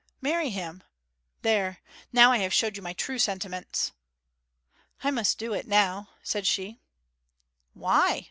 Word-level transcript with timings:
'Marry 0.19 0.49
him. 0.49 0.81
There, 1.43 1.77
now 2.11 2.31
I 2.31 2.37
have 2.39 2.51
showed 2.51 2.75
you 2.75 2.81
my 2.81 2.93
true 2.93 3.19
sentiments.' 3.19 3.91
'I 5.03 5.11
must 5.11 5.37
do 5.37 5.53
it 5.53 5.67
now,' 5.67 6.09
said 6.23 6.47
she. 6.47 6.79
'Why?' 7.75 8.19